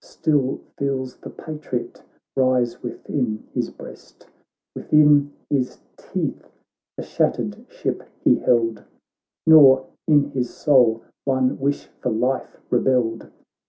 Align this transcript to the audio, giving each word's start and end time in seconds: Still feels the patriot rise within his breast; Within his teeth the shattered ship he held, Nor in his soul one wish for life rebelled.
Still 0.00 0.60
feels 0.76 1.16
the 1.16 1.28
patriot 1.30 2.02
rise 2.36 2.84
within 2.84 3.42
his 3.52 3.70
breast; 3.70 4.28
Within 4.76 5.32
his 5.50 5.80
teeth 5.96 6.46
the 6.96 7.02
shattered 7.02 7.66
ship 7.68 8.04
he 8.22 8.36
held, 8.36 8.84
Nor 9.44 9.88
in 10.06 10.30
his 10.30 10.50
soul 10.54 11.02
one 11.24 11.58
wish 11.58 11.86
for 12.00 12.12
life 12.12 12.60
rebelled. 12.70 13.28